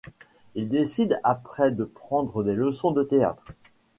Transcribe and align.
Il 0.55 0.67
décide 0.67 1.21
après 1.23 1.69
de 1.69 1.83
prendre 1.83 2.43
des 2.43 2.55
leçons 2.55 2.89
de 2.89 3.03
théâtre. 3.03 3.45